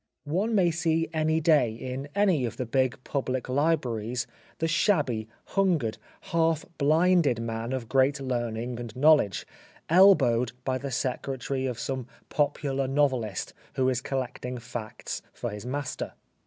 One 0.25 0.55
may 0.55 0.71
see 0.71 1.07
any 1.13 1.39
day 1.39 1.71
in 1.73 2.07
any 2.15 2.43
of 2.43 2.57
the 2.57 2.65
big 2.65 2.97
public 3.03 3.47
libraries, 3.47 4.25
the 4.57 4.67
shabby, 4.67 5.27
hungered, 5.49 5.99
half 6.21 6.65
blinded 6.79 7.39
man 7.39 7.71
of 7.71 7.87
great 7.87 8.19
learning 8.19 8.79
and 8.79 8.95
knowledge 8.95 9.45
elbowed 9.89 10.53
by 10.65 10.79
the 10.79 10.89
secretary 10.89 11.67
of 11.67 11.77
some 11.79 12.07
popular 12.29 12.87
novelist 12.87 13.53
who 13.75 13.89
is 13.89 14.01
collecting 14.01 14.57
facts 14.57 15.21
for 15.33 15.51
his 15.51 15.67
master. 15.67 16.13